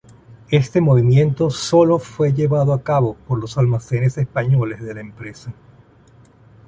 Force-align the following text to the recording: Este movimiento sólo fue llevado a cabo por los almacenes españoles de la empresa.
Este 0.49 0.81
movimiento 0.81 1.51
sólo 1.51 1.99
fue 1.99 2.33
llevado 2.33 2.73
a 2.73 2.81
cabo 2.81 3.15
por 3.27 3.37
los 3.39 3.59
almacenes 3.59 4.17
españoles 4.17 4.81
de 4.81 4.95
la 4.95 5.01
empresa. 5.01 5.53